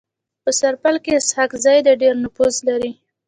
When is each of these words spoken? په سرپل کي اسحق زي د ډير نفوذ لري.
په 0.43 0.49
سرپل 0.59 0.95
کي 1.05 1.11
اسحق 1.19 1.51
زي 1.63 1.77
د 1.83 1.89
ډير 2.01 2.15
نفوذ 2.25 2.55
لري. 2.67 2.91